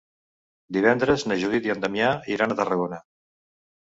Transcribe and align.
Divendres 0.77 1.25
na 1.31 1.37
Judit 1.43 1.67
i 1.69 1.73
en 1.75 1.83
Damià 1.85 2.09
iran 2.37 2.55
a 2.55 2.57
Tarragona. 2.61 3.01